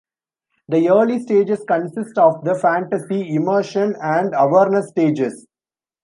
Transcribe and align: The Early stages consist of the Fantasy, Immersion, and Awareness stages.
The 0.67 0.89
Early 0.89 1.19
stages 1.19 1.63
consist 1.63 2.17
of 2.17 2.43
the 2.43 2.55
Fantasy, 2.55 3.35
Immersion, 3.35 3.95
and 4.01 4.33
Awareness 4.33 4.89
stages. 4.89 5.45